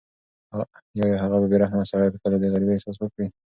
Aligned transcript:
ایا 0.97 1.17
هغه 1.23 1.35
بې 1.51 1.57
رحمه 1.63 1.83
سړی 1.91 2.09
به 2.11 2.17
کله 2.23 2.35
د 2.39 2.43
غریبۍ 2.53 2.73
احساس 2.75 2.97
وکړي؟ 2.99 3.27